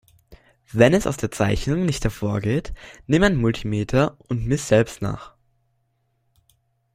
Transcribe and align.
Wenn 0.71 0.95
es 0.95 1.05
aus 1.05 1.17
der 1.17 1.29
Zeichnung 1.29 1.85
nicht 1.85 2.03
hervorgeht, 2.03 2.73
nimm 3.05 3.21
ein 3.21 3.35
Multimeter 3.35 4.17
und 4.27 4.47
miss 4.47 4.67
selbst 4.67 5.03
nach. 5.03 5.35